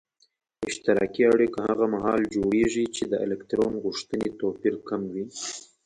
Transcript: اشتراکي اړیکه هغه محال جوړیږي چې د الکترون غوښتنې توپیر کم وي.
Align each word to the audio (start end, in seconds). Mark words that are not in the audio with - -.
اشتراکي 0.69 1.23
اړیکه 1.33 1.59
هغه 1.69 1.85
محال 1.93 2.21
جوړیږي 2.35 2.85
چې 2.95 3.03
د 3.11 3.13
الکترون 3.25 3.73
غوښتنې 3.83 4.27
توپیر 4.39 4.75
کم 4.87 5.01
وي. 5.13 5.25